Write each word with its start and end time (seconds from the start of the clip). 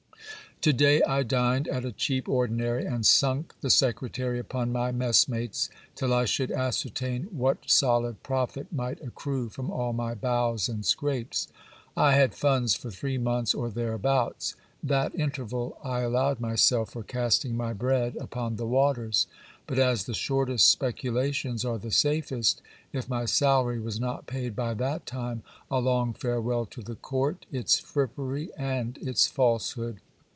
To 0.65 0.73
day 0.73 1.01
I 1.01 1.23
dined 1.23 1.67
at 1.69 1.85
a 1.85 1.91
cheap 1.91 2.29
ordinary, 2.29 2.85
and 2.85 3.03
sunk 3.03 3.55
the 3.61 3.71
secretary 3.71 4.37
upon 4.37 4.71
my 4.71 4.91
mess 4.91 5.27
mates, 5.27 5.71
till 5.95 6.13
I 6.13 6.25
should 6.25 6.51
ascertain 6.51 7.23
what 7.31 7.67
solid 7.67 8.21
profit 8.21 8.71
might 8.71 9.01
accrue 9.01 9.49
from 9.49 9.71
all 9.71 9.91
my 9.91 10.13
bows 10.13 10.69
and 10.69 10.85
scrapes. 10.85 11.47
I 11.97 12.13
had 12.13 12.35
funds 12.35 12.75
for 12.75 12.91
three 12.91 13.17
months, 13.17 13.55
or 13.55 13.71
thereabouts. 13.71 14.55
That 14.83 15.15
interval 15.15 15.79
I 15.83 16.01
allowed 16.01 16.39
myself 16.39 16.91
for 16.91 17.01
casting 17.01 17.57
my 17.57 17.73
bread 17.73 18.15
upon 18.17 18.57
the 18.57 18.67
waters. 18.67 19.25
But 19.65 19.79
as 19.79 20.03
the 20.03 20.13
shortest 20.13 20.67
speculations 20.67 21.65
are 21.65 21.79
the 21.79 21.89
safest, 21.89 22.61
if 22.93 23.09
my 23.09 23.25
salary 23.25 23.79
was 23.79 23.99
not 23.99 24.27
paid 24.27 24.55
by 24.55 24.75
that 24.75 25.07
time, 25.07 25.41
a 25.71 25.79
long 25.79 26.13
fare 26.13 26.39
well 26.39 26.67
to 26.67 26.83
the 26.83 26.97
court, 26.97 27.47
its 27.51 27.79
frippery, 27.79 28.51
and 28.55 28.99
its 28.99 29.25
falsehood 29.25 29.97